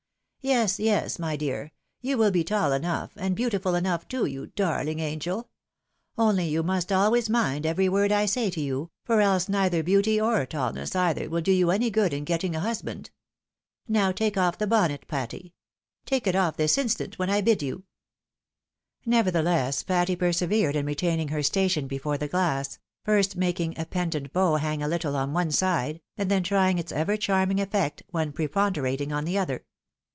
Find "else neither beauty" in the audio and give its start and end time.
9.21-10.19